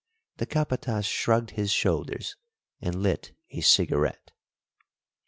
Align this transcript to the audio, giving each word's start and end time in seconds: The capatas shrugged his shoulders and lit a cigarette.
The 0.37 0.47
capatas 0.47 1.05
shrugged 1.05 1.51
his 1.51 1.69
shoulders 1.69 2.35
and 2.81 3.03
lit 3.03 3.33
a 3.51 3.61
cigarette. 3.61 4.31